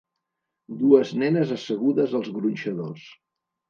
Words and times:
Dues 0.79 1.13
nenes 1.25 1.55
assegudes 1.59 2.19
als 2.23 2.35
gronxadors. 2.41 3.11